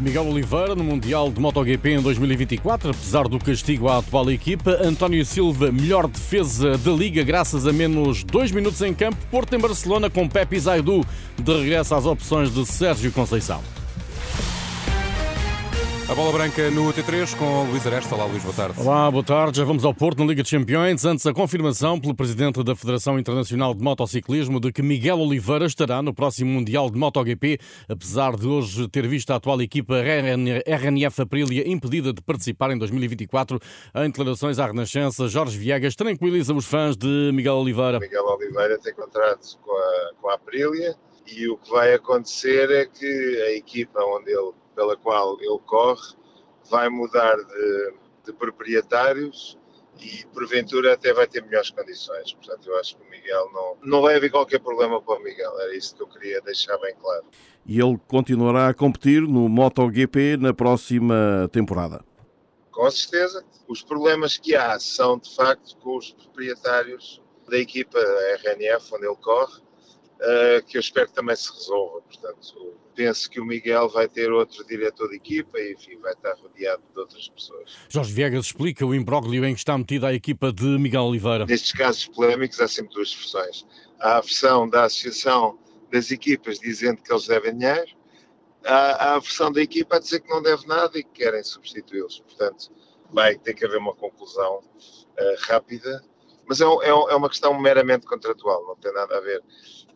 [0.00, 4.78] Miguel Oliveira no Mundial de MotoGP em 2024, apesar do castigo à atual equipa.
[4.82, 9.18] António Silva, melhor defesa da Liga, graças a menos dois minutos em campo.
[9.30, 11.04] Porto em Barcelona com Pepe Zaidu,
[11.36, 13.79] de regresso às opções de Sérgio Conceição.
[16.10, 18.16] A bola branca no T3 com Luís Aresta.
[18.16, 18.80] Olá, Luís, boa tarde.
[18.80, 19.58] Olá, boa tarde.
[19.58, 21.04] Já vamos ao Porto na Liga dos Campeões.
[21.04, 26.02] Antes, a confirmação pelo presidente da Federação Internacional de Motociclismo de que Miguel Oliveira estará
[26.02, 29.94] no próximo Mundial de MotoGP, apesar de hoje ter visto a atual equipa
[30.66, 33.60] RNF Aprilia impedida de participar em 2024.
[33.94, 38.00] Em declarações à Renascença, Jorge Viegas tranquiliza os fãs de Miguel Oliveira.
[38.00, 40.92] Miguel Oliveira tem contrato com a, com a Aprilia
[41.28, 46.14] e o que vai acontecer é que a equipa onde ele pela qual ele corre
[46.70, 49.58] vai mudar de, de proprietários
[50.00, 52.32] e porventura até vai ter melhores condições.
[52.32, 55.52] Portanto, eu acho que o Miguel não, não vai haver qualquer problema para o Miguel.
[55.60, 57.26] Era isso que eu queria deixar bem claro.
[57.66, 62.02] E ele continuará a competir no MotoGP na próxima temporada?
[62.70, 63.44] Com certeza.
[63.68, 67.98] Os problemas que há são, de facto, com os proprietários da equipa
[68.42, 69.60] RNF, onde ele corre,
[70.20, 72.00] uh, que eu espero que também se resolva.
[72.02, 76.34] Portanto, penso que o Miguel vai ter outro diretor de equipa e, enfim, vai estar
[76.34, 77.70] rodeado de outras pessoas.
[77.88, 81.46] Jorge Viegas explica o imbróglio em que está metida a equipa de Miguel Oliveira.
[81.46, 83.66] Nestes casos polémicos há sempre duas versões.
[83.98, 85.58] Há a versão da Associação
[85.90, 87.90] das Equipas dizendo que eles devem dinheiro,
[88.64, 91.42] há, há a versão da equipa a dizer que não deve nada e que querem
[91.42, 92.20] substituí-los.
[92.20, 92.70] Portanto,
[93.12, 96.02] vai ter que haver uma conclusão uh, rápida,
[96.50, 99.40] mas é, é, é uma questão meramente contratual, não tem nada a ver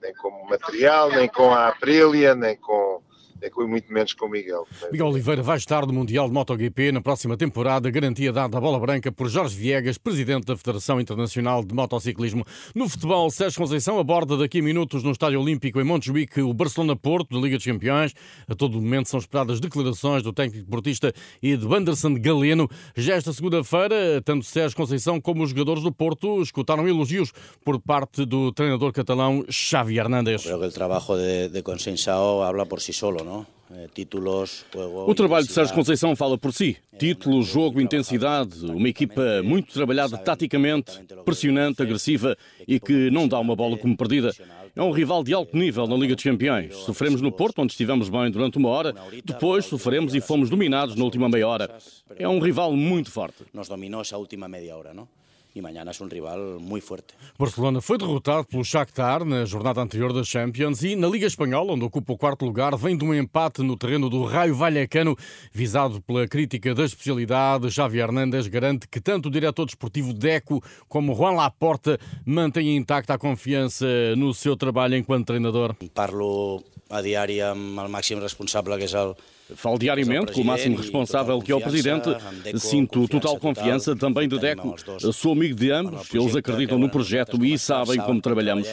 [0.00, 3.02] nem com material, nem com a Aprilia, nem com
[3.40, 4.66] é muito menos com o Miguel.
[4.90, 8.78] Miguel Oliveira vai estar no Mundial de MotoGP na próxima temporada, garantia dada à bola
[8.78, 12.44] branca por Jorge Viegas, presidente da Federação Internacional de Motociclismo.
[12.74, 17.34] No futebol, Sérgio Conceição aborda daqui a minutos no Estádio Olímpico em Montjuic o Barcelona-Porto
[17.34, 18.14] da Liga dos Campeões.
[18.48, 21.12] A todo momento são esperadas declarações do técnico portista
[21.42, 22.68] e de Anderson Galeno.
[22.96, 27.32] Já esta segunda-feira, tanto Sérgio Conceição como os jogadores do Porto escutaram elogios
[27.64, 30.42] por parte do treinador catalão Xavi Hernández.
[30.42, 33.24] Creo que el trabajo de, de Conceição habla por si solo,
[33.70, 34.64] eh, títulos,
[35.06, 36.76] o trabalho de Sérgio Conceição fala por si.
[36.98, 43.54] Títulos, jogo, intensidade, uma equipa muito trabalhada taticamente, pressionante, agressiva e que não dá uma
[43.54, 44.32] bola como perdida.
[44.74, 46.74] É um rival de alto nível na Liga dos Campeões.
[46.76, 48.94] Sofremos no Porto, onde estivemos bem durante uma hora.
[49.24, 51.78] Depois sofremos e fomos dominados na última meia hora.
[52.16, 53.44] É um rival muito forte.
[53.52, 55.08] Nos dominou essa última meia hora, não?
[55.54, 57.14] E amanhã é um rival muito forte.
[57.38, 61.84] Barcelona foi derrotado pelo Shakhtar na jornada anterior da Champions e na Liga Espanhola, onde
[61.84, 65.16] ocupa o quarto lugar, vem de um empate no terreno do Raio Vallecano,
[65.52, 67.70] visado pela crítica da especialidade.
[67.70, 73.18] Xavi Hernández garante que tanto o diretor desportivo Deco como Juan Laporta mantêm intacta a
[73.18, 75.74] confiança no seu trabalho enquanto treinador.
[75.94, 79.14] Parlo a diária amb el màxim responsable que és el
[79.56, 82.10] Falo diariamente com o máximo responsável que é o Presidente.
[82.58, 84.74] Sinto total confiança também de Deco.
[85.10, 88.68] Sou amigo de ambos, eles acreditam no projeto e sabem como trabalhamos.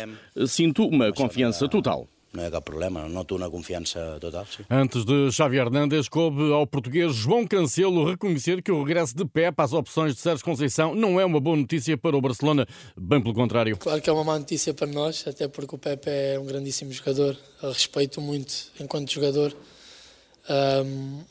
[0.48, 4.46] Sinto uma confiança total não é problema, noto uma confiança total.
[4.46, 4.64] Sim.
[4.70, 9.60] Antes de Xavi Hernández, coube ao português João Cancelo reconhecer que o regresso de Pep
[9.60, 13.34] às opções de Sérgio Conceição não é uma boa notícia para o Barcelona, bem pelo
[13.34, 13.78] contrário.
[13.78, 16.92] Claro que é uma má notícia para nós, até porque o Pep é um grandíssimo
[16.92, 19.56] jogador, a respeito muito enquanto jogador,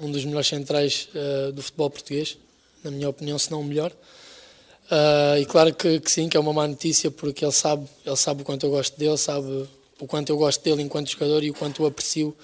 [0.00, 2.38] um dos melhores centrais uh, do futebol português,
[2.82, 3.92] na minha opinião, se não o melhor.
[4.90, 8.16] Uh, e claro que, que, sim, que é uma má notícia porque ele sabe, ele
[8.16, 9.66] sabe o quanto eu gosto dele, sabe
[10.00, 12.36] o quanto eu gosto dele enquanto jogador e o quanto o aprecio.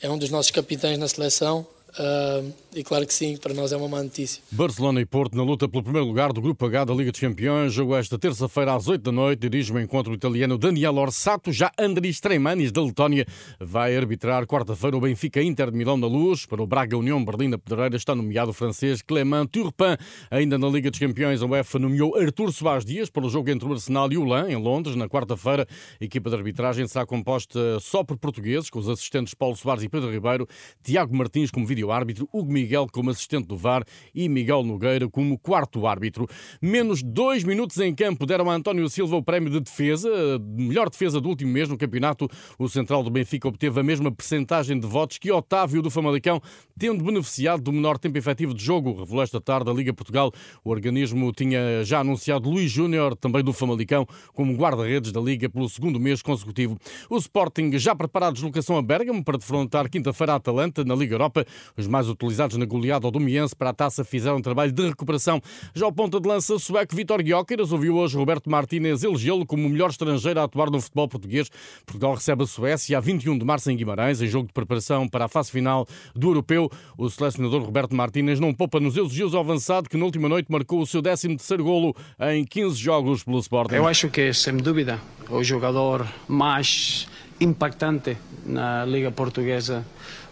[0.00, 1.66] É um dos nossos capitães na seleção
[1.98, 4.42] Uh, e claro que sim, para nós é uma má notícia.
[4.52, 7.72] Barcelona e Porto na luta pelo primeiro lugar do Grupo H da Liga dos Campeões.
[7.72, 9.40] Jogo esta terça-feira às 8 da noite.
[9.40, 11.50] Dirige o encontro italiano Daniel Orsato.
[11.50, 13.26] Já Andris Treimanis, da Letónia,
[13.58, 16.44] vai arbitrar quarta-feira o Benfica Inter de Milão na Luz.
[16.44, 19.96] Para o Braga União Berlim na Pedreira está nomeado o francês Clément Turpin.
[20.30, 23.66] Ainda na Liga dos Campeões, a UEFA nomeou Artur Soares Dias para o jogo entre
[23.66, 25.66] o Arsenal e o Lan, em Londres, na quarta-feira.
[25.98, 29.88] A equipa de arbitragem será composta só por portugueses, com os assistentes Paulo Soares e
[29.88, 30.46] Pedro Ribeiro,
[30.82, 33.84] Tiago Martins como vídeo vídeo-árbitro, Hugo Miguel como assistente do VAR
[34.14, 36.26] e Miguel Nogueira como quarto árbitro.
[36.60, 40.08] Menos dois minutos em campo deram a António Silva o prémio de defesa,
[40.40, 42.28] melhor defesa do último mês no campeonato.
[42.58, 46.40] O central do Benfica obteve a mesma percentagem de votos que Otávio do Famalicão,
[46.78, 48.98] tendo beneficiado do menor tempo efetivo de jogo.
[48.98, 50.32] Revelou esta tarde a Liga Portugal.
[50.64, 55.68] O organismo tinha já anunciado Luís Júnior, também do Famalicão, como guarda-redes da Liga pelo
[55.68, 56.76] segundo mês consecutivo.
[57.08, 61.44] O Sporting já preparado deslocação a Bergamo para defrontar quinta-feira a Atalanta na Liga Europa.
[61.76, 65.40] Os mais utilizados na goleada ao Domiense para a taça fizeram um trabalho de recuperação.
[65.74, 69.70] Já o ponta de lança sueco Vitor Gyökeres ouviu hoje Roberto Martínez elegê-lo como o
[69.70, 71.50] melhor estrangeiro a atuar no futebol português.
[71.84, 75.26] Portugal recebe a Suécia a 21 de março em Guimarães, em jogo de preparação para
[75.26, 76.70] a fase final do Europeu.
[76.96, 80.80] O selecionador Roberto Martínez não poupa nos elogios ao avançado que na última noite marcou
[80.80, 83.74] o seu 13 terceiro golo em 15 jogos pelo Sporting.
[83.74, 87.08] Eu acho que, sem dúvida, o jogador mais
[87.40, 89.84] impactante na Liga Portuguesa,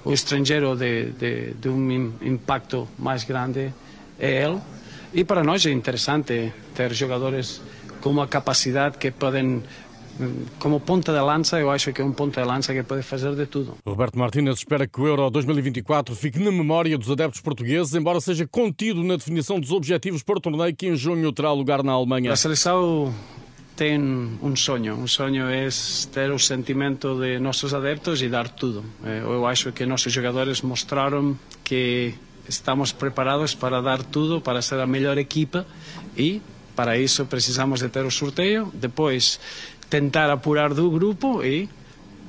[0.04, 3.72] o estrangeiro de, de, de um impacto mais grande
[4.18, 4.60] é ele.
[5.12, 7.60] E para nós é interessante ter jogadores
[8.00, 9.62] com uma capacidade que podem
[10.58, 13.34] como ponta de lança, eu acho que é um ponta de lança que pode fazer
[13.34, 13.74] de tudo.
[13.84, 18.46] Roberto Martínez espera que o Euro 2024 fique na memória dos adeptos portugueses, embora seja
[18.46, 22.32] contido na definição dos objetivos para o torneio que em junho terá lugar na Alemanha.
[22.32, 23.12] A seleção
[23.76, 24.94] tem um sonho.
[24.94, 25.68] Um sonho é
[26.12, 28.84] ter o sentimento de nossos adeptos e dar tudo.
[29.04, 32.14] Eh, eu acho que nossos jogadores mostraram que
[32.48, 35.66] estamos preparados para dar tudo, para ser a melhor equipa
[36.16, 36.40] e
[36.76, 38.70] para isso precisamos de ter o sorteio.
[38.74, 39.40] Depois
[39.90, 41.68] tentar apurar do grupo e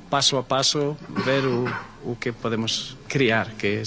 [0.10, 1.66] passo a passo ver o,
[2.04, 3.84] o que podemos criar, que é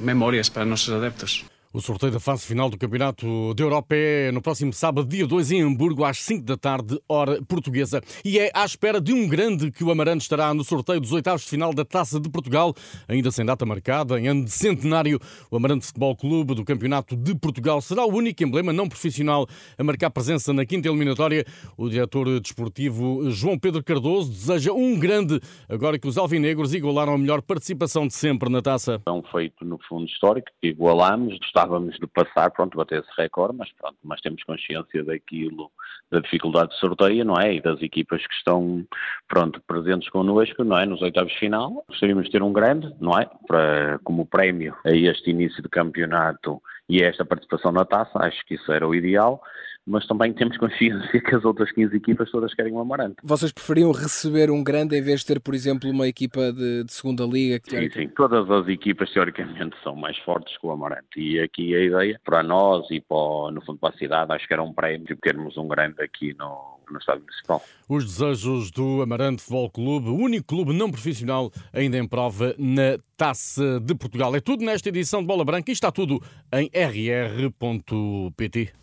[0.00, 1.51] memórias para nossos adeptos.
[1.74, 5.52] O sorteio da fase final do Campeonato da Europa é no próximo sábado, dia 2,
[5.52, 8.02] em Hamburgo, às 5 da tarde, hora portuguesa.
[8.22, 11.44] E é à espera de um grande que o Amarante estará no sorteio dos oitavos
[11.44, 12.74] de final da Taça de Portugal,
[13.08, 15.18] ainda sem data marcada, em ano de centenário.
[15.50, 19.46] O Amarante Futebol Clube do Campeonato de Portugal será o único emblema não profissional
[19.78, 21.42] a marcar presença na quinta eliminatória.
[21.78, 25.40] O diretor desportivo João Pedro Cardoso deseja um grande,
[25.70, 29.00] agora que os alvinegros igualaram a melhor participação de sempre na taça.
[29.06, 33.70] É um feito, no fundo, histórico, igualamos, gostávamos de passar, pronto, bater esse recorde, mas
[33.72, 35.70] pronto, mas temos consciência daquilo,
[36.10, 37.54] da dificuldade de sorteio, não é?
[37.54, 38.84] E das equipas que estão,
[39.28, 40.86] pronto, presentes connosco, não é?
[40.86, 41.84] Nos oitavos final.
[41.88, 43.28] Gostaríamos de ter um grande, não é?
[43.46, 48.44] Para, como prémio a este início de campeonato e a esta participação na taça, acho
[48.44, 49.40] que isso era o ideal
[49.86, 53.16] mas também temos consciência que as outras 15 equipas todas querem um Amarante.
[53.22, 56.92] Vocês preferiam receber um grande em vez de ter, por exemplo, uma equipa de, de
[56.92, 57.58] segunda liga?
[57.60, 61.74] Que sim, sim, todas as equipas teoricamente são mais fortes que o Amarante e aqui
[61.74, 64.72] a ideia para nós e para, no fundo para a cidade acho que era um
[64.72, 67.62] prémio termos um grande aqui no, no Estádio Municipal.
[67.88, 72.98] Os desejos do Amarante Futebol Clube, o único clube não profissional ainda em prova na
[73.16, 74.34] Taça de Portugal.
[74.34, 77.52] É tudo nesta edição de Bola Branca e está tudo em rr.pt.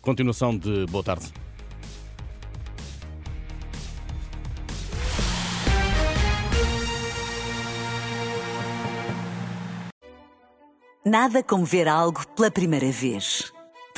[0.00, 1.32] Continuação de boa tarde.
[11.04, 13.52] Nada como ver algo pela primeira vez.